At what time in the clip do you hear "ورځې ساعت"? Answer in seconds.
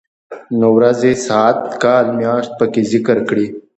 0.77-1.59